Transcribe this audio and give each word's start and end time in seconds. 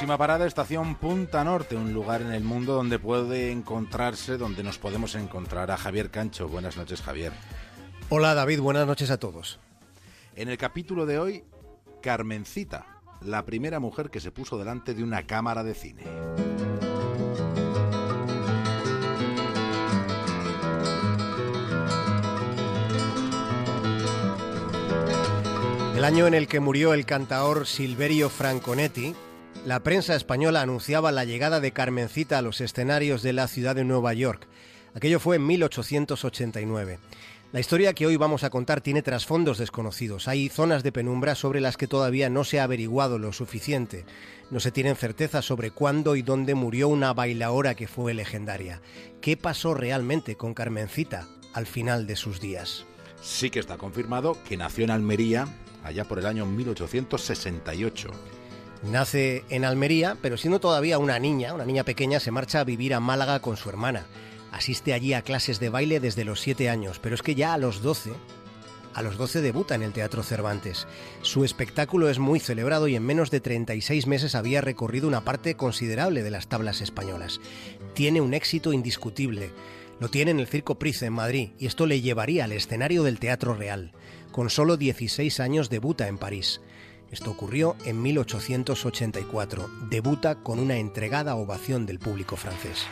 Próxima 0.00 0.16
parada, 0.16 0.46
estación 0.46 0.94
Punta 0.94 1.44
Norte, 1.44 1.76
un 1.76 1.92
lugar 1.92 2.22
en 2.22 2.32
el 2.32 2.42
mundo 2.42 2.72
donde 2.72 2.98
puede 2.98 3.52
encontrarse, 3.52 4.38
donde 4.38 4.62
nos 4.62 4.78
podemos 4.78 5.14
encontrar 5.14 5.70
a 5.70 5.76
Javier 5.76 6.10
Cancho. 6.10 6.48
Buenas 6.48 6.78
noches, 6.78 7.02
Javier. 7.02 7.34
Hola, 8.08 8.32
David. 8.32 8.60
Buenas 8.60 8.86
noches 8.86 9.10
a 9.10 9.18
todos. 9.18 9.58
En 10.36 10.48
el 10.48 10.56
capítulo 10.56 11.04
de 11.04 11.18
hoy, 11.18 11.44
Carmencita, 12.00 12.86
la 13.20 13.44
primera 13.44 13.78
mujer 13.78 14.08
que 14.08 14.20
se 14.20 14.30
puso 14.30 14.56
delante 14.56 14.94
de 14.94 15.04
una 15.04 15.26
cámara 15.26 15.62
de 15.62 15.74
cine. 15.74 16.04
El 25.94 26.04
año 26.04 26.26
en 26.26 26.32
el 26.32 26.48
que 26.48 26.60
murió 26.60 26.94
el 26.94 27.04
cantaor 27.04 27.66
Silverio 27.66 28.30
Franconetti, 28.30 29.14
la 29.64 29.80
prensa 29.80 30.14
española 30.14 30.62
anunciaba 30.62 31.12
la 31.12 31.24
llegada 31.24 31.60
de 31.60 31.72
Carmencita 31.72 32.38
a 32.38 32.42
los 32.42 32.60
escenarios 32.60 33.22
de 33.22 33.34
la 33.34 33.46
ciudad 33.46 33.76
de 33.76 33.84
Nueva 33.84 34.14
York. 34.14 34.46
Aquello 34.94 35.20
fue 35.20 35.36
en 35.36 35.46
1889. 35.46 36.98
La 37.52 37.60
historia 37.60 37.92
que 37.92 38.06
hoy 38.06 38.16
vamos 38.16 38.44
a 38.44 38.50
contar 38.50 38.80
tiene 38.80 39.02
trasfondos 39.02 39.58
desconocidos. 39.58 40.28
Hay 40.28 40.48
zonas 40.48 40.82
de 40.82 40.92
penumbra 40.92 41.34
sobre 41.34 41.60
las 41.60 41.76
que 41.76 41.88
todavía 41.88 42.30
no 42.30 42.44
se 42.44 42.60
ha 42.60 42.64
averiguado 42.64 43.18
lo 43.18 43.32
suficiente. 43.32 44.04
No 44.50 44.60
se 44.60 44.70
tienen 44.70 44.96
certeza 44.96 45.42
sobre 45.42 45.72
cuándo 45.72 46.16
y 46.16 46.22
dónde 46.22 46.54
murió 46.54 46.88
una 46.88 47.12
bailaora 47.12 47.74
que 47.74 47.88
fue 47.88 48.14
legendaria. 48.14 48.80
¿Qué 49.20 49.36
pasó 49.36 49.74
realmente 49.74 50.36
con 50.36 50.54
Carmencita 50.54 51.26
al 51.52 51.66
final 51.66 52.06
de 52.06 52.16
sus 52.16 52.40
días? 52.40 52.86
Sí 53.20 53.50
que 53.50 53.58
está 53.58 53.76
confirmado 53.76 54.38
que 54.48 54.56
nació 54.56 54.84
en 54.84 54.92
Almería 54.92 55.48
allá 55.82 56.04
por 56.04 56.20
el 56.20 56.26
año 56.26 56.46
1868. 56.46 58.10
Nace 58.82 59.44
en 59.50 59.64
Almería, 59.64 60.16
pero 60.22 60.36
siendo 60.36 60.58
todavía 60.58 60.98
una 60.98 61.18
niña, 61.18 61.52
una 61.52 61.66
niña 61.66 61.84
pequeña, 61.84 62.18
se 62.18 62.30
marcha 62.30 62.60
a 62.60 62.64
vivir 62.64 62.94
a 62.94 63.00
Málaga 63.00 63.40
con 63.40 63.56
su 63.56 63.68
hermana. 63.68 64.06
Asiste 64.52 64.94
allí 64.94 65.12
a 65.12 65.22
clases 65.22 65.60
de 65.60 65.68
baile 65.68 66.00
desde 66.00 66.24
los 66.24 66.40
7 66.40 66.70
años, 66.70 66.98
pero 66.98 67.14
es 67.14 67.22
que 67.22 67.34
ya 67.34 67.52
a 67.52 67.58
los 67.58 67.82
12, 67.82 68.12
a 68.94 69.02
los 69.02 69.16
12 69.16 69.42
debuta 69.42 69.74
en 69.74 69.82
el 69.82 69.92
Teatro 69.92 70.22
Cervantes. 70.22 70.86
Su 71.22 71.44
espectáculo 71.44 72.08
es 72.08 72.18
muy 72.18 72.40
celebrado 72.40 72.88
y 72.88 72.96
en 72.96 73.04
menos 73.04 73.30
de 73.30 73.40
36 73.40 74.06
meses 74.06 74.34
había 74.34 74.60
recorrido 74.60 75.06
una 75.06 75.24
parte 75.24 75.54
considerable 75.54 76.22
de 76.22 76.30
las 76.30 76.48
tablas 76.48 76.80
españolas. 76.80 77.40
Tiene 77.94 78.20
un 78.20 78.34
éxito 78.34 78.72
indiscutible. 78.72 79.50
Lo 80.00 80.08
tiene 80.08 80.30
en 80.30 80.40
el 80.40 80.48
Circo 80.48 80.78
Price 80.78 81.04
en 81.04 81.12
Madrid 81.12 81.50
y 81.58 81.66
esto 81.66 81.86
le 81.86 82.00
llevaría 82.00 82.44
al 82.44 82.52
escenario 82.52 83.02
del 83.02 83.18
Teatro 83.18 83.54
Real. 83.54 83.92
Con 84.32 84.48
solo 84.48 84.76
16 84.76 85.38
años 85.38 85.68
debuta 85.70 86.08
en 86.08 86.18
París. 86.18 86.60
Esto 87.10 87.30
ocurrió 87.30 87.76
en 87.84 88.00
1884. 88.02 89.68
Debuta 89.90 90.36
con 90.36 90.58
una 90.58 90.76
entregada 90.76 91.34
ovación 91.34 91.86
del 91.86 91.98
público 91.98 92.36
francés. 92.36 92.86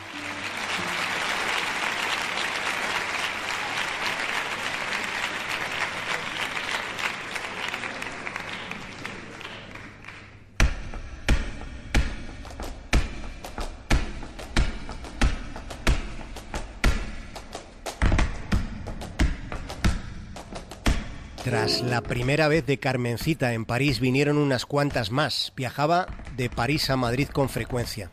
Tras 21.49 21.81
la 21.81 22.01
primera 22.01 22.47
vez 22.47 22.67
de 22.67 22.77
Carmencita 22.77 23.53
en 23.53 23.65
París 23.65 23.99
vinieron 23.99 24.37
unas 24.37 24.67
cuantas 24.67 25.09
más. 25.09 25.51
Viajaba 25.55 26.05
de 26.37 26.47
París 26.47 26.91
a 26.91 26.95
Madrid 26.95 27.27
con 27.27 27.49
frecuencia. 27.49 28.11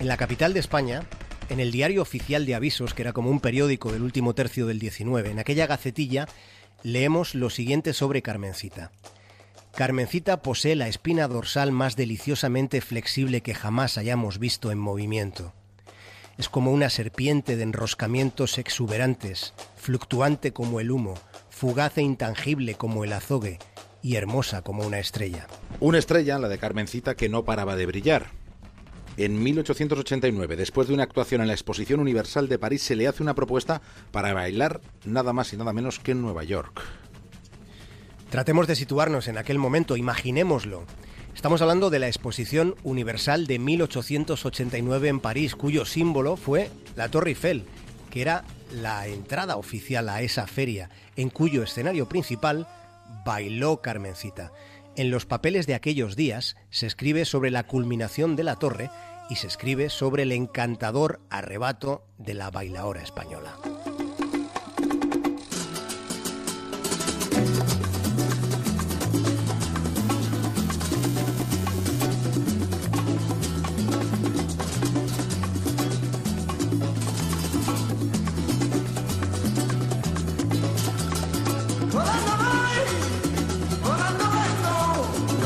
En 0.00 0.08
la 0.08 0.16
capital 0.16 0.52
de 0.52 0.58
España, 0.58 1.04
en 1.48 1.60
el 1.60 1.70
diario 1.70 2.02
oficial 2.02 2.44
de 2.44 2.56
avisos, 2.56 2.92
que 2.92 3.02
era 3.02 3.12
como 3.12 3.30
un 3.30 3.38
periódico 3.38 3.92
del 3.92 4.02
último 4.02 4.34
tercio 4.34 4.66
del 4.66 4.80
19, 4.80 5.30
en 5.30 5.38
aquella 5.38 5.68
gacetilla 5.68 6.26
leemos 6.82 7.36
lo 7.36 7.50
siguiente 7.50 7.92
sobre 7.92 8.20
Carmencita. 8.20 8.90
Carmencita 9.76 10.42
posee 10.42 10.74
la 10.74 10.88
espina 10.88 11.28
dorsal 11.28 11.70
más 11.70 11.94
deliciosamente 11.94 12.80
flexible 12.80 13.42
que 13.42 13.54
jamás 13.54 13.96
hayamos 13.96 14.40
visto 14.40 14.72
en 14.72 14.78
movimiento. 14.78 15.54
Es 16.36 16.48
como 16.48 16.72
una 16.72 16.90
serpiente 16.90 17.54
de 17.54 17.62
enroscamientos 17.62 18.58
exuberantes, 18.58 19.54
fluctuante 19.76 20.52
como 20.52 20.80
el 20.80 20.90
humo, 20.90 21.14
fugaz 21.56 21.96
e 21.96 22.02
intangible 22.02 22.74
como 22.74 23.02
el 23.02 23.14
azogue 23.14 23.58
y 24.02 24.16
hermosa 24.16 24.60
como 24.60 24.86
una 24.86 24.98
estrella. 24.98 25.46
Una 25.80 25.96
estrella, 25.96 26.38
la 26.38 26.48
de 26.48 26.58
Carmencita, 26.58 27.14
que 27.14 27.30
no 27.30 27.46
paraba 27.46 27.76
de 27.76 27.86
brillar. 27.86 28.26
En 29.16 29.42
1889, 29.42 30.54
después 30.56 30.86
de 30.86 30.92
una 30.92 31.04
actuación 31.04 31.40
en 31.40 31.46
la 31.46 31.54
Exposición 31.54 32.00
Universal 32.00 32.50
de 32.50 32.58
París, 32.58 32.82
se 32.82 32.94
le 32.94 33.08
hace 33.08 33.22
una 33.22 33.34
propuesta 33.34 33.80
para 34.10 34.34
bailar 34.34 34.82
nada 35.06 35.32
más 35.32 35.50
y 35.54 35.56
nada 35.56 35.72
menos 35.72 35.98
que 35.98 36.12
en 36.12 36.20
Nueva 36.20 36.44
York. 36.44 36.82
Tratemos 38.28 38.66
de 38.66 38.76
situarnos 38.76 39.26
en 39.26 39.38
aquel 39.38 39.58
momento, 39.58 39.96
imaginémoslo. 39.96 40.84
Estamos 41.34 41.62
hablando 41.62 41.88
de 41.88 42.00
la 42.00 42.08
Exposición 42.08 42.74
Universal 42.82 43.46
de 43.46 43.58
1889 43.58 45.08
en 45.08 45.20
París, 45.20 45.56
cuyo 45.56 45.86
símbolo 45.86 46.36
fue 46.36 46.68
la 46.96 47.08
Torre 47.08 47.30
Eiffel, 47.30 47.64
que 48.10 48.20
era 48.20 48.44
la 48.72 49.06
entrada 49.06 49.56
oficial 49.56 50.08
a 50.08 50.22
esa 50.22 50.46
feria, 50.46 50.90
en 51.16 51.30
cuyo 51.30 51.62
escenario 51.62 52.08
principal 52.08 52.66
bailó 53.24 53.80
Carmencita. 53.80 54.52
En 54.96 55.10
los 55.10 55.26
papeles 55.26 55.66
de 55.66 55.74
aquellos 55.74 56.16
días 56.16 56.56
se 56.70 56.86
escribe 56.86 57.24
sobre 57.24 57.50
la 57.50 57.64
culminación 57.64 58.36
de 58.36 58.44
la 58.44 58.56
torre 58.56 58.90
y 59.28 59.36
se 59.36 59.46
escribe 59.46 59.90
sobre 59.90 60.22
el 60.22 60.32
encantador 60.32 61.20
arrebato 61.30 62.04
de 62.18 62.34
la 62.34 62.50
bailaora 62.50 63.02
española. 63.02 63.56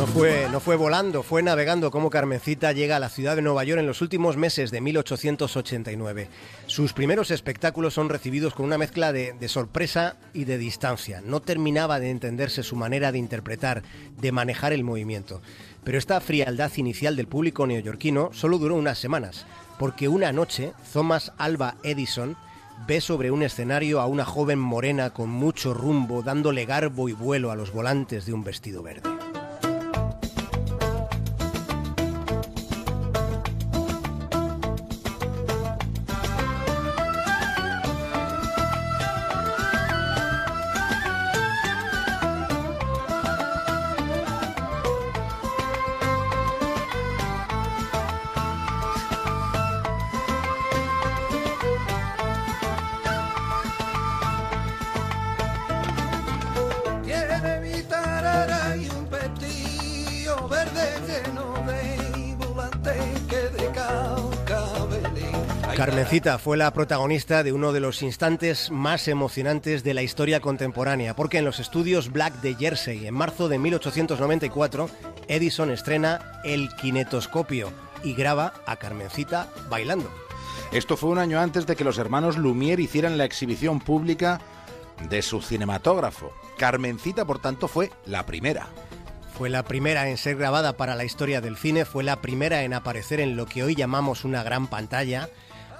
No 0.00 0.60
fue 0.60 0.76
volando, 0.76 1.22
fue 1.22 1.42
navegando 1.42 1.90
como 1.90 2.08
Carmencita 2.08 2.72
llega 2.72 2.96
a 2.96 3.00
la 3.00 3.10
ciudad 3.10 3.36
de 3.36 3.42
Nueva 3.42 3.64
York 3.64 3.80
en 3.80 3.86
los 3.86 4.00
últimos 4.00 4.38
meses 4.38 4.70
de 4.70 4.80
1889. 4.80 6.28
Sus 6.66 6.94
primeros 6.94 7.30
espectáculos 7.30 7.92
son 7.92 8.08
recibidos 8.08 8.54
con 8.54 8.64
una 8.64 8.78
mezcla 8.78 9.12
de, 9.12 9.34
de, 9.38 9.48
sorpresa 9.48 10.16
y 10.32 10.44
de 10.44 10.56
distancia. 10.56 11.20
No 11.20 11.40
terminaba 11.40 12.00
de 12.00 12.08
entenderse 12.08 12.62
su 12.62 12.76
manera 12.76 13.12
de 13.12 13.18
interpretar, 13.18 13.82
de 14.16 14.32
manejar 14.32 14.72
el 14.72 14.84
movimiento. 14.84 15.42
Pero 15.84 15.98
esta 15.98 16.18
frialdad 16.22 16.72
inicial 16.76 17.14
del 17.14 17.28
público 17.28 17.66
neoyorquino 17.66 18.30
solo 18.32 18.56
duró 18.56 18.76
unas 18.76 18.98
semanas, 18.98 19.44
porque 19.78 20.08
una 20.08 20.32
noche 20.32 20.72
Thomas 20.94 21.32
Alba 21.36 21.76
Edison 21.82 22.36
ve 22.86 23.02
sobre 23.02 23.30
un 23.30 23.42
escenario 23.42 24.00
a 24.00 24.06
una 24.06 24.24
joven 24.24 24.58
morena 24.58 25.10
con 25.10 25.28
mucho 25.28 25.74
rumbo 25.74 26.22
dándole 26.22 26.64
garbo 26.64 27.10
y 27.10 27.12
vuelo 27.12 27.50
a 27.50 27.56
los 27.56 27.70
volantes 27.70 28.24
de 28.24 28.32
un 28.32 28.44
vestido 28.44 28.82
verde. 28.82 29.19
Carmencita 65.80 66.38
fue 66.38 66.58
la 66.58 66.74
protagonista 66.74 67.42
de 67.42 67.54
uno 67.54 67.72
de 67.72 67.80
los 67.80 68.02
instantes 68.02 68.70
más 68.70 69.08
emocionantes 69.08 69.82
de 69.82 69.94
la 69.94 70.02
historia 70.02 70.40
contemporánea, 70.40 71.16
porque 71.16 71.38
en 71.38 71.46
los 71.46 71.58
estudios 71.58 72.12
Black 72.12 72.42
de 72.42 72.54
Jersey, 72.54 73.06
en 73.06 73.14
marzo 73.14 73.48
de 73.48 73.58
1894, 73.58 74.90
Edison 75.26 75.70
estrena 75.70 76.38
el 76.44 76.68
kinetoscopio 76.76 77.72
y 78.04 78.12
graba 78.12 78.52
a 78.66 78.76
Carmencita 78.76 79.48
bailando. 79.70 80.10
Esto 80.70 80.98
fue 80.98 81.08
un 81.08 81.16
año 81.16 81.40
antes 81.40 81.66
de 81.66 81.76
que 81.76 81.84
los 81.84 81.96
hermanos 81.96 82.36
Lumière 82.36 82.80
hicieran 82.80 83.16
la 83.16 83.24
exhibición 83.24 83.80
pública 83.80 84.38
de 85.08 85.22
su 85.22 85.40
cinematógrafo. 85.40 86.30
Carmencita, 86.58 87.24
por 87.24 87.38
tanto, 87.38 87.68
fue 87.68 87.90
la 88.04 88.26
primera 88.26 88.68
Fue 89.32 89.48
la 89.48 89.62
primera 89.62 90.10
en 90.10 90.18
ser 90.18 90.36
grabada 90.36 90.76
para 90.76 90.94
la 90.94 91.04
historia 91.04 91.40
del 91.40 91.56
cine, 91.56 91.86
fue 91.86 92.04
la 92.04 92.20
primera 92.20 92.64
en 92.64 92.74
aparecer 92.74 93.18
en 93.18 93.34
lo 93.34 93.46
que 93.46 93.64
hoy 93.64 93.74
llamamos 93.74 94.26
una 94.26 94.42
gran 94.42 94.66
pantalla. 94.66 95.30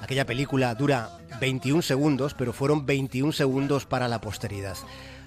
Aquella 0.00 0.26
película 0.26 0.74
dura 0.74 1.10
21 1.40 1.82
segundos, 1.82 2.34
pero 2.34 2.52
fueron 2.52 2.86
21 2.86 3.32
segundos 3.32 3.86
para 3.86 4.08
la 4.08 4.20
posteridad. 4.20 4.76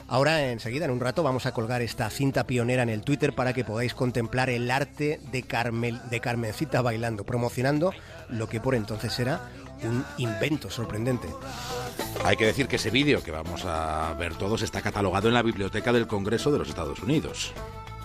Ahora, 0.07 0.51
enseguida, 0.51 0.85
en 0.85 0.91
un 0.91 0.99
rato, 0.99 1.23
vamos 1.23 1.45
a 1.45 1.53
colgar 1.53 1.81
esta 1.81 2.09
cinta 2.09 2.45
pionera 2.45 2.83
en 2.83 2.89
el 2.89 3.01
Twitter 3.01 3.33
para 3.33 3.53
que 3.53 3.63
podáis 3.63 3.93
contemplar 3.93 4.49
el 4.49 4.69
arte 4.69 5.19
de, 5.31 5.43
Carmel, 5.43 6.01
de 6.09 6.19
Carmencita 6.19 6.81
bailando, 6.81 7.23
promocionando 7.23 7.93
lo 8.29 8.49
que 8.49 8.59
por 8.59 8.75
entonces 8.75 9.17
era 9.19 9.41
un 9.83 10.05
invento 10.17 10.69
sorprendente. 10.69 11.27
Hay 12.23 12.35
que 12.35 12.45
decir 12.45 12.67
que 12.67 12.75
ese 12.75 12.89
vídeo 12.89 13.23
que 13.23 13.31
vamos 13.31 13.65
a 13.65 14.13
ver 14.13 14.35
todos 14.35 14.61
está 14.61 14.81
catalogado 14.81 15.29
en 15.29 15.33
la 15.33 15.41
Biblioteca 15.41 15.91
del 15.91 16.07
Congreso 16.07 16.51
de 16.51 16.59
los 16.59 16.69
Estados 16.69 16.99
Unidos. 16.99 17.53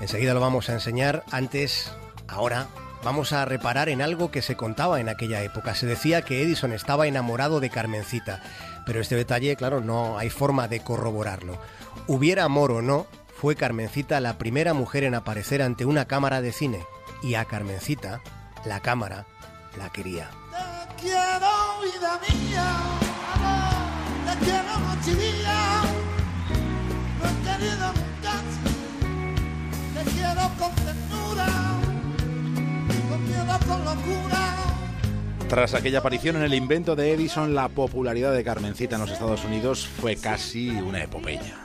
Enseguida 0.00 0.34
lo 0.34 0.40
vamos 0.40 0.68
a 0.70 0.74
enseñar. 0.74 1.24
Antes, 1.30 1.92
ahora, 2.26 2.68
vamos 3.02 3.32
a 3.32 3.44
reparar 3.44 3.88
en 3.88 4.02
algo 4.02 4.30
que 4.30 4.42
se 4.42 4.56
contaba 4.56 5.00
en 5.00 5.08
aquella 5.08 5.42
época. 5.42 5.74
Se 5.74 5.86
decía 5.86 6.22
que 6.22 6.42
Edison 6.42 6.72
estaba 6.72 7.06
enamorado 7.06 7.60
de 7.60 7.70
Carmencita, 7.70 8.40
pero 8.86 9.00
este 9.00 9.16
detalle, 9.16 9.56
claro, 9.56 9.80
no 9.80 10.18
hay 10.18 10.30
forma 10.30 10.68
de 10.68 10.80
corroborarlo. 10.80 11.58
Hubiera 12.06 12.44
amor 12.44 12.72
o 12.72 12.82
no, 12.82 13.06
fue 13.40 13.56
Carmencita 13.56 14.20
la 14.20 14.38
primera 14.38 14.74
mujer 14.74 15.04
en 15.04 15.14
aparecer 15.14 15.62
ante 15.62 15.84
una 15.84 16.06
cámara 16.06 16.40
de 16.40 16.52
cine. 16.52 16.84
Y 17.22 17.34
a 17.34 17.44
Carmencita, 17.44 18.20
la 18.64 18.80
cámara 18.80 19.26
la 19.76 19.90
quería. 19.90 20.30
Te 20.50 21.02
quiero, 21.02 21.80
vida 21.82 22.20
mía, 22.28 22.76
te 24.26 24.44
quiero 24.44 24.78
he 27.24 27.32
querido 27.44 27.92
te 29.94 30.10
quiero 30.10 30.50
con 30.58 31.77
Tras 35.48 35.72
aquella 35.72 36.00
aparición 36.00 36.36
en 36.36 36.42
el 36.42 36.52
invento 36.52 36.94
de 36.94 37.14
Edison, 37.14 37.54
la 37.54 37.70
popularidad 37.70 38.34
de 38.34 38.44
Carmencita 38.44 38.96
en 38.96 39.00
los 39.00 39.10
Estados 39.10 39.46
Unidos 39.46 39.86
fue 39.86 40.16
casi 40.16 40.68
una 40.68 41.02
epopeya. 41.02 41.56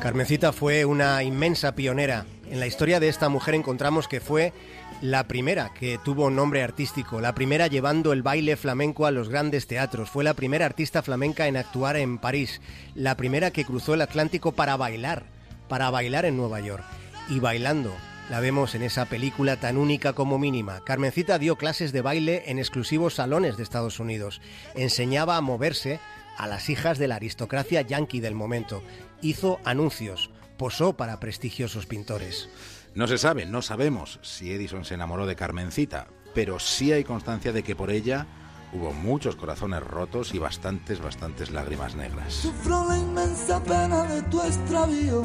Carmencita 0.00 0.52
fue 0.52 0.84
una 0.84 1.22
inmensa 1.22 1.74
pionera. 1.74 2.26
En 2.50 2.60
la 2.60 2.66
historia 2.66 3.00
de 3.00 3.08
esta 3.08 3.30
mujer 3.30 3.54
encontramos 3.54 4.06
que 4.06 4.20
fue 4.20 4.52
la 5.00 5.26
primera 5.28 5.72
que 5.72 5.98
tuvo 6.04 6.28
nombre 6.28 6.62
artístico, 6.62 7.22
la 7.22 7.34
primera 7.34 7.68
llevando 7.68 8.12
el 8.12 8.22
baile 8.22 8.56
flamenco 8.56 9.06
a 9.06 9.10
los 9.10 9.30
grandes 9.30 9.66
teatros, 9.66 10.10
fue 10.10 10.24
la 10.24 10.34
primera 10.34 10.66
artista 10.66 11.02
flamenca 11.02 11.46
en 11.46 11.56
actuar 11.56 11.96
en 11.96 12.18
París, 12.18 12.60
la 12.94 13.16
primera 13.16 13.50
que 13.50 13.64
cruzó 13.64 13.94
el 13.94 14.02
Atlántico 14.02 14.52
para 14.52 14.76
bailar, 14.76 15.24
para 15.68 15.88
bailar 15.88 16.26
en 16.26 16.36
Nueva 16.36 16.60
York. 16.60 16.84
Y 17.30 17.40
bailando 17.40 17.94
la 18.32 18.40
vemos 18.40 18.74
en 18.74 18.82
esa 18.82 19.04
película 19.04 19.58
tan 19.58 19.76
única 19.76 20.14
como 20.14 20.38
mínima. 20.38 20.80
Carmencita 20.84 21.38
dio 21.38 21.56
clases 21.56 21.92
de 21.92 22.00
baile 22.00 22.44
en 22.46 22.58
exclusivos 22.58 23.16
salones 23.16 23.58
de 23.58 23.62
Estados 23.62 24.00
Unidos. 24.00 24.40
Enseñaba 24.74 25.36
a 25.36 25.42
moverse 25.42 26.00
a 26.38 26.46
las 26.46 26.70
hijas 26.70 26.96
de 26.96 27.08
la 27.08 27.16
aristocracia 27.16 27.82
yanqui 27.82 28.20
del 28.20 28.34
momento. 28.34 28.82
Hizo 29.20 29.60
anuncios. 29.66 30.30
Posó 30.56 30.94
para 30.94 31.20
prestigiosos 31.20 31.84
pintores. 31.84 32.48
No 32.94 33.06
se 33.06 33.18
sabe, 33.18 33.44
no 33.44 33.60
sabemos 33.60 34.18
si 34.22 34.50
Edison 34.50 34.86
se 34.86 34.94
enamoró 34.94 35.26
de 35.26 35.36
Carmencita, 35.36 36.06
pero 36.34 36.58
sí 36.58 36.90
hay 36.90 37.04
constancia 37.04 37.52
de 37.52 37.62
que 37.62 37.76
por 37.76 37.90
ella 37.90 38.26
hubo 38.72 38.94
muchos 38.94 39.36
corazones 39.36 39.82
rotos 39.82 40.32
y 40.32 40.38
bastantes, 40.38 41.02
bastantes 41.02 41.50
lágrimas 41.50 41.96
negras. 41.96 42.32
Sufro 42.32 42.88
la 42.88 42.96
inmensa 42.96 43.62
pena 43.62 44.04
de 44.04 44.22
tu 44.22 44.40
extravío 44.40 45.22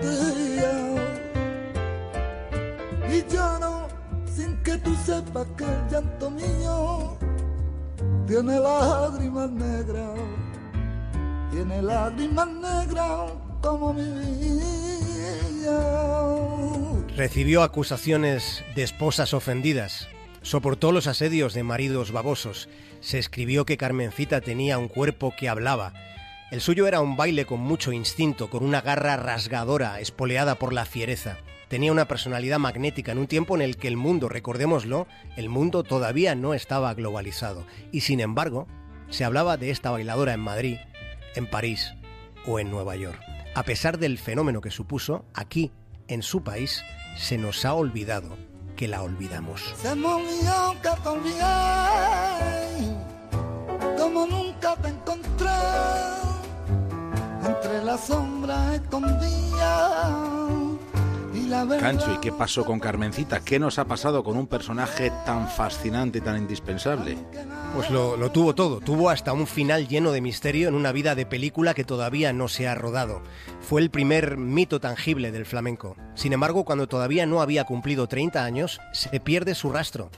partida 0.00 0.72
y 3.08 3.24
lloro 3.32 3.88
sin 4.24 4.56
que 4.62 4.78
tú 4.78 4.94
sepas 5.04 5.46
que 5.56 5.64
el 5.64 5.88
llanto 5.90 6.30
mío 6.30 7.18
tiene 8.26 8.60
lágrimas 8.60 9.50
negras, 9.50 10.18
tiene 11.50 11.82
lágrimas 11.82 12.48
negras 12.48 13.32
como 13.60 13.92
mi 13.92 14.02
vida. 14.02 14.90
Recibió 17.16 17.62
acusaciones 17.62 18.64
de 18.74 18.82
esposas 18.84 19.34
ofendidas. 19.34 20.08
Soportó 20.42 20.90
los 20.92 21.06
asedios 21.06 21.52
de 21.52 21.64
maridos 21.64 22.12
babosos. 22.12 22.70
Se 23.00 23.18
escribió 23.18 23.66
que 23.66 23.76
Carmencita 23.76 24.40
tenía 24.40 24.78
un 24.78 24.88
cuerpo 24.88 25.34
que 25.36 25.50
hablaba 25.50 25.92
el 26.50 26.60
suyo 26.60 26.88
era 26.88 27.00
un 27.00 27.16
baile 27.16 27.46
con 27.46 27.60
mucho 27.60 27.92
instinto, 27.92 28.50
con 28.50 28.64
una 28.64 28.80
garra 28.80 29.16
rasgadora, 29.16 30.00
espoleada 30.00 30.56
por 30.56 30.72
la 30.72 30.84
fiereza. 30.84 31.38
Tenía 31.68 31.92
una 31.92 32.08
personalidad 32.08 32.58
magnética 32.58 33.12
en 33.12 33.18
un 33.18 33.28
tiempo 33.28 33.54
en 33.54 33.62
el 33.62 33.76
que 33.76 33.86
el 33.86 33.96
mundo, 33.96 34.28
recordémoslo, 34.28 35.06
el 35.36 35.48
mundo 35.48 35.84
todavía 35.84 36.34
no 36.34 36.52
estaba 36.52 36.92
globalizado. 36.94 37.64
Y 37.92 38.00
sin 38.00 38.18
embargo, 38.18 38.66
se 39.10 39.24
hablaba 39.24 39.56
de 39.56 39.70
esta 39.70 39.92
bailadora 39.92 40.34
en 40.34 40.40
Madrid, 40.40 40.78
en 41.36 41.48
París 41.48 41.94
o 42.44 42.58
en 42.58 42.70
Nueva 42.70 42.96
York. 42.96 43.20
A 43.54 43.62
pesar 43.62 43.98
del 43.98 44.18
fenómeno 44.18 44.60
que 44.60 44.72
supuso, 44.72 45.24
aquí, 45.34 45.70
en 46.08 46.22
su 46.22 46.42
país, 46.42 46.82
se 47.16 47.38
nos 47.38 47.64
ha 47.64 47.74
olvidado 47.74 48.36
que 48.76 48.88
la 48.88 49.02
olvidamos. 49.02 49.62
Entre 57.90 57.96
las 57.96 58.00
sombras 58.00 58.74
escondidas. 58.74 60.10
Y 61.32 61.46
la 61.46 61.66
Cancho, 61.78 62.12
¿y 62.14 62.18
qué 62.18 62.32
pasó 62.32 62.64
con 62.64 62.80
Carmencita? 62.80 63.40
¿Qué 63.40 63.58
nos 63.58 63.78
ha 63.78 63.84
pasado 63.84 64.24
con 64.24 64.36
un 64.36 64.46
personaje 64.46 65.12
tan 65.24 65.48
fascinante 65.48 66.18
y 66.18 66.20
tan 66.20 66.38
indispensable? 66.38 67.16
Pues 67.74 67.90
lo, 67.90 68.16
lo, 68.16 68.30
tuvo 68.30 68.54
todo, 68.54 68.80
tuvo 68.80 69.10
hasta 69.10 69.32
un 69.32 69.46
final 69.46 69.86
lleno 69.86 70.10
de 70.10 70.20
misterio 70.20 70.68
en 70.68 70.74
una 70.74 70.90
vida 70.90 71.14
de 71.14 71.26
película 71.26 71.72
que 71.72 71.84
todavía 71.84 72.32
no 72.32 72.48
se 72.48 72.66
ha 72.66 72.74
rodado. 72.74 73.22
Fue 73.60 73.80
el 73.80 73.90
primer 73.90 74.36
mito 74.36 74.80
tangible 74.80 75.30
del 75.30 75.46
flamenco. 75.46 75.96
Sin 76.14 76.32
embargo, 76.32 76.64
cuando 76.64 76.88
todavía 76.88 77.26
no 77.26 77.40
había 77.40 77.64
cumplido 77.64 78.08
30 78.08 78.44
años, 78.44 78.80
se 78.92 79.20
pierde 79.20 79.54
su 79.54 79.70
rastro. 79.70 80.10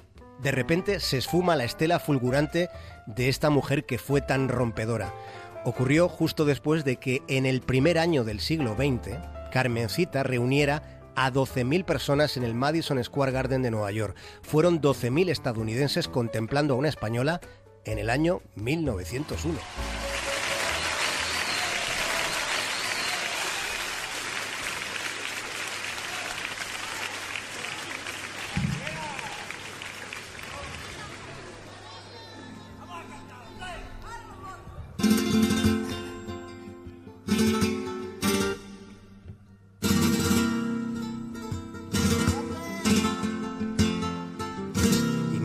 De 0.42 0.50
repente 0.50 0.98
se 0.98 1.18
esfuma 1.18 1.56
la 1.56 1.64
estela 1.64 2.00
fulgurante 2.00 2.68
de 3.06 3.28
esta 3.28 3.50
mujer 3.50 3.84
que 3.84 3.98
fue 3.98 4.22
tan 4.22 4.48
rompedora 4.48 5.12
ocurrió 5.64 6.08
justo 6.08 6.44
después 6.44 6.84
de 6.84 6.96
que 6.96 7.22
en 7.28 7.46
el 7.46 7.60
primer 7.60 7.98
año 7.98 8.24
del 8.24 8.40
siglo 8.40 8.74
XX, 8.74 9.18
Carmencita 9.52 10.22
reuniera 10.22 11.02
a 11.14 11.30
12.000 11.30 11.84
personas 11.84 12.36
en 12.36 12.42
el 12.42 12.54
Madison 12.54 13.02
Square 13.02 13.32
Garden 13.32 13.62
de 13.62 13.70
Nueva 13.70 13.92
York. 13.92 14.16
Fueron 14.42 14.80
12.000 14.80 15.30
estadounidenses 15.30 16.08
contemplando 16.08 16.74
a 16.74 16.78
una 16.78 16.88
española 16.88 17.40
en 17.84 17.98
el 17.98 18.10
año 18.10 18.40
1901. 18.56 20.11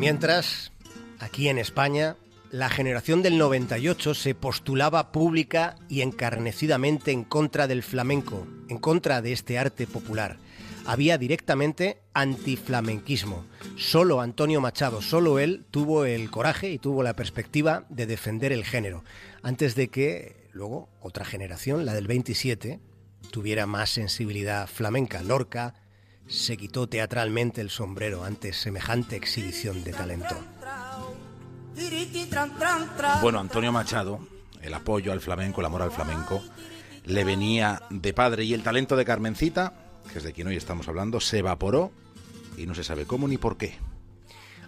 Mientras, 0.09 0.71
aquí 1.19 1.49
en 1.49 1.57
España, 1.57 2.15
la 2.49 2.69
generación 2.69 3.21
del 3.21 3.37
98 3.37 4.13
se 4.13 4.35
postulaba 4.35 5.11
pública 5.11 5.75
y 5.89 5.99
encarnecidamente 5.99 7.11
en 7.11 7.25
contra 7.25 7.67
del 7.67 7.83
flamenco, 7.83 8.47
en 8.69 8.77
contra 8.77 9.21
de 9.21 9.33
este 9.33 9.59
arte 9.59 9.85
popular. 9.85 10.37
Había 10.85 11.17
directamente 11.17 12.03
antiflamenquismo. 12.13 13.45
Solo 13.75 14.21
Antonio 14.21 14.61
Machado, 14.61 15.01
solo 15.01 15.39
él 15.39 15.65
tuvo 15.71 16.05
el 16.05 16.31
coraje 16.31 16.71
y 16.71 16.79
tuvo 16.79 17.03
la 17.03 17.13
perspectiva 17.13 17.83
de 17.89 18.05
defender 18.05 18.53
el 18.53 18.63
género, 18.63 19.03
antes 19.43 19.75
de 19.75 19.89
que 19.89 20.47
luego 20.53 20.87
otra 21.01 21.25
generación, 21.25 21.85
la 21.85 21.93
del 21.93 22.07
27, 22.07 22.79
tuviera 23.29 23.65
más 23.65 23.89
sensibilidad 23.89 24.67
flamenca. 24.67 25.21
Lorca, 25.21 25.73
se 26.27 26.57
quitó 26.57 26.87
teatralmente 26.87 27.61
el 27.61 27.69
sombrero 27.69 28.23
ante 28.23 28.53
semejante 28.53 29.15
exhibición 29.15 29.83
de 29.83 29.93
talento. 29.93 30.35
Bueno, 33.21 33.39
Antonio 33.39 33.71
Machado, 33.71 34.19
el 34.61 34.73
apoyo 34.73 35.11
al 35.11 35.21
flamenco, 35.21 35.61
el 35.61 35.67
amor 35.67 35.83
al 35.83 35.91
flamenco, 35.91 36.43
le 37.05 37.23
venía 37.23 37.81
de 37.89 38.13
padre 38.13 38.43
y 38.43 38.53
el 38.53 38.63
talento 38.63 38.95
de 38.95 39.05
Carmencita, 39.05 39.73
que 40.11 40.17
es 40.17 40.23
de 40.23 40.33
quien 40.33 40.47
hoy 40.47 40.57
estamos 40.57 40.87
hablando, 40.87 41.19
se 41.19 41.39
evaporó 41.39 41.91
y 42.57 42.65
no 42.65 42.75
se 42.75 42.83
sabe 42.83 43.05
cómo 43.05 43.27
ni 43.27 43.37
por 43.37 43.57
qué. 43.57 43.75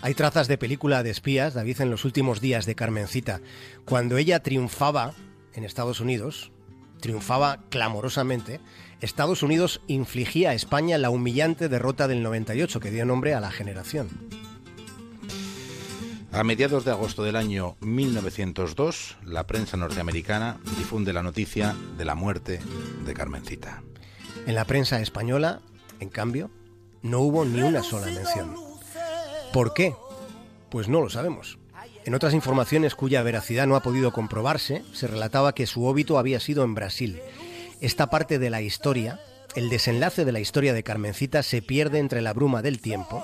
Hay 0.01 0.13
trazas 0.13 0.47
de 0.47 0.57
película 0.57 1.03
de 1.03 1.09
espías, 1.09 1.53
David, 1.53 1.81
en 1.81 1.89
los 1.89 2.05
últimos 2.05 2.39
días 2.39 2.65
de 2.65 2.75
Carmencita, 2.75 3.41
cuando 3.83 4.17
ella 4.17 4.41
triunfaba 4.41 5.13
en 5.53 5.65
Estados 5.65 5.99
Unidos, 5.99 6.51
triunfaba 6.99 7.59
clamorosamente, 7.69 8.59
Estados 9.01 9.43
Unidos 9.43 9.81
infligía 9.87 10.51
a 10.51 10.53
España 10.53 10.97
la 10.97 11.09
humillante 11.09 11.69
derrota 11.69 12.07
del 12.07 12.21
98 12.23 12.79
que 12.79 12.91
dio 12.91 13.05
nombre 13.05 13.33
a 13.33 13.39
la 13.39 13.51
generación. 13.51 14.09
A 16.31 16.43
mediados 16.43 16.85
de 16.85 16.91
agosto 16.91 17.23
del 17.23 17.35
año 17.35 17.75
1902, 17.79 19.17
la 19.25 19.47
prensa 19.47 19.77
norteamericana 19.77 20.59
difunde 20.77 21.11
la 21.11 21.23
noticia 21.23 21.75
de 21.97 22.05
la 22.05 22.13
muerte 22.13 22.59
de 23.05 23.13
Carmencita. 23.15 23.81
En 24.45 24.53
la 24.53 24.65
prensa 24.65 25.01
española, 25.01 25.61
en 25.99 26.09
cambio, 26.09 26.51
no 27.01 27.21
hubo 27.21 27.45
ni 27.45 27.61
una 27.61 27.81
sola 27.81 28.07
mención. 28.07 28.53
¿Por 29.53 29.73
qué? 29.73 29.95
Pues 30.69 30.87
no 30.87 31.01
lo 31.01 31.09
sabemos. 31.09 31.57
En 32.05 32.15
otras 32.15 32.33
informaciones 32.33 32.95
cuya 32.95 33.21
veracidad 33.23 33.67
no 33.67 33.75
ha 33.75 33.81
podido 33.83 34.11
comprobarse, 34.11 34.83
se 34.93 35.07
relataba 35.07 35.53
que 35.53 35.67
su 35.67 35.85
óbito 35.85 36.17
había 36.17 36.39
sido 36.39 36.63
en 36.63 36.75
Brasil. 36.75 37.21
Esta 37.81 38.09
parte 38.09 38.39
de 38.39 38.49
la 38.49 38.61
historia, 38.61 39.19
el 39.55 39.69
desenlace 39.69 40.25
de 40.25 40.31
la 40.31 40.39
historia 40.39 40.73
de 40.73 40.83
Carmencita, 40.83 41.43
se 41.43 41.61
pierde 41.61 41.99
entre 41.99 42.21
la 42.21 42.33
bruma 42.33 42.61
del 42.61 42.81
tiempo 42.81 43.23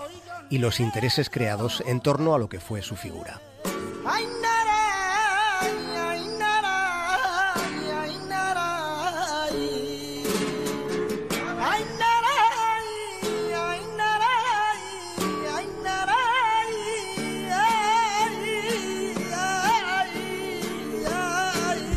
y 0.50 0.60
los 0.60 0.79
intereses 0.79 1.29
creados 1.29 1.84
en 1.88 2.01
torno 2.01 2.36
a 2.36 2.39
lo 2.39 2.50
que 2.50 2.60
fue 2.60 2.82
su 2.82 2.96
figura. 2.96 3.41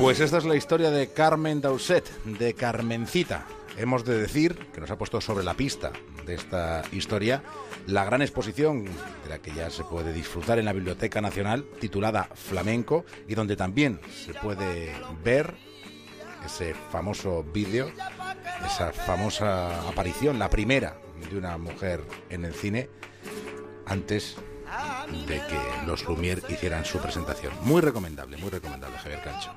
Pues 0.09 0.21
esta 0.21 0.39
es 0.39 0.47
la 0.47 0.57
historia 0.57 0.91
de 0.91 1.09
Carmen 1.09 1.61
Dauset, 1.61 2.09
de 2.25 2.55
Carmencita. 2.55 3.45
Hemos 3.77 4.07
de 4.07 4.19
decir 4.19 4.57
que 4.73 4.81
nos 4.81 4.91
ha 4.91 4.97
puesto 4.97 5.21
sobre 5.21 5.45
la 5.45 5.53
pista 5.53 5.93
de 6.25 6.35
esta 6.35 6.81
historia 6.93 7.43
la 7.87 8.07
gran 8.07 8.23
exposición 8.23 8.87
de 8.87 9.29
la 9.29 9.39
que 9.41 9.53
ya 9.53 9.69
se 9.69 9.85
puede 9.85 10.15
disfrutar 10.15 10.59
en 10.59 10.65
la 10.65 10.73
Biblioteca 10.73 11.21
Nacional, 11.21 11.67
titulada 11.79 12.27
Flamenco, 12.35 13.05
y 13.29 13.35
donde 13.35 13.55
también 13.55 14.01
se 14.25 14.33
puede 14.33 14.95
ver 15.23 15.55
ese 16.43 16.73
famoso 16.91 17.45
vídeo, 17.45 17.93
esa 18.65 18.93
famosa 18.93 19.91
aparición, 19.91 20.39
la 20.39 20.49
primera 20.49 20.97
de 21.31 21.37
una 21.37 21.59
mujer 21.59 22.03
en 22.31 22.47
el 22.47 22.55
cine, 22.55 22.89
antes 23.85 24.37
de 25.27 25.35
que 25.35 25.87
los 25.87 26.07
Lumière 26.07 26.43
hicieran 26.49 26.87
su 26.87 26.99
presentación. 26.99 27.53
Muy 27.61 27.83
recomendable, 27.83 28.39
muy 28.39 28.49
recomendable, 28.49 28.97
Javier 28.97 29.21
Cancho. 29.23 29.53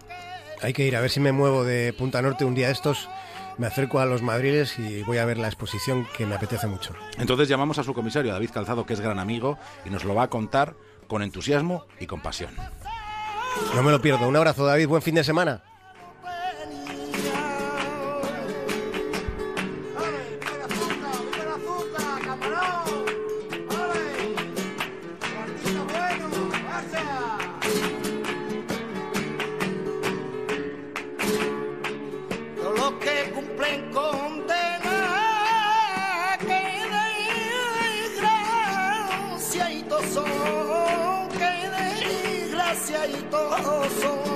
Hay 0.62 0.74
que 0.74 0.86
ir 0.86 0.96
a 0.96 1.01
ver 1.01 1.10
si 1.10 1.20
me 1.20 1.32
muevo 1.32 1.63
de 1.63 1.94
Punta 1.94 2.22
Norte 2.22 2.46
un 2.46 2.53
día 2.53 2.68
de 2.68 2.74
estos. 2.74 3.10
Me 3.58 3.68
acerco 3.68 4.00
a 4.00 4.06
los 4.06 4.22
madriles 4.22 4.77
y 4.77 5.03
voy 5.03 5.18
a 5.18 5.25
ver 5.25 5.38
la 5.38 5.48
exposición 5.48 6.08
que 6.15 6.25
me 6.25 6.36
apetece 6.36 6.68
mucho. 6.68 6.94
Entonces 7.18 7.48
llamamos 7.48 7.80
a 7.80 7.84
su 7.84 7.94
comisario, 7.94 8.32
David 8.32 8.51
Calzado, 8.53 8.86
que 8.86 8.94
es 8.94 9.01
gran 9.01 9.20
amigo, 9.20 9.58
y 9.86 9.89
nos 9.89 10.03
lo 10.03 10.15
va 10.15 10.24
a 10.24 10.30
contar 10.30 10.75
con 11.08 11.24
entusiasmo 11.24 11.86
y 12.00 12.06
con 12.06 12.22
pasión. 12.22 12.51
No 13.75 13.84
me 13.84 13.91
lo 13.91 14.01
pierdo. 14.01 14.27
Un 14.27 14.36
abrazo, 14.36 14.65
David. 14.65 14.88
Buen 14.88 15.01
fin 15.01 15.15
de 15.15 15.24
semana. 15.24 15.63
son, 27.01 27.50
que 43.32 43.38
desgraciaditos 43.38 44.02
son. 44.02 44.31